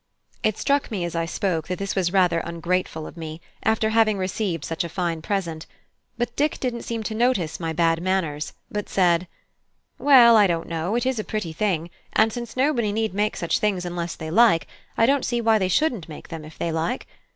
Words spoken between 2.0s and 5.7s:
rather ungrateful of me, after having received such a fine present;